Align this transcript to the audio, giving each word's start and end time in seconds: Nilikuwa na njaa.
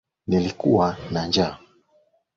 Nilikuwa 0.27 0.97
na 1.11 1.27
njaa. 1.27 1.57